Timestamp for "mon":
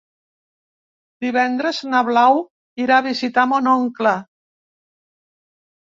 3.55-3.73